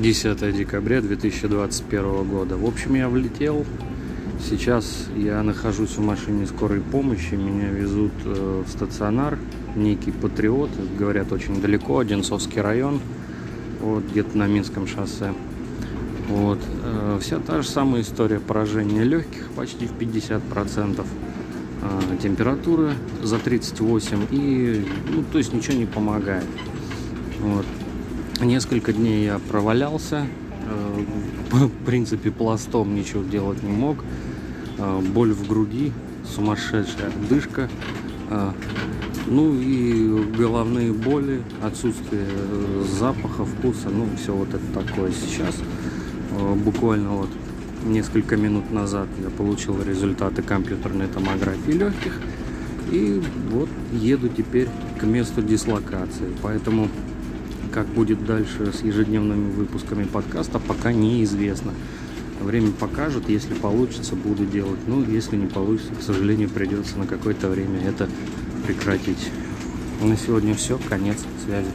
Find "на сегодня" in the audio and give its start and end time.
70.02-70.54